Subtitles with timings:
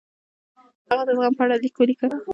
[0.91, 2.07] هغه د زغم په اړه لیک ولیکه.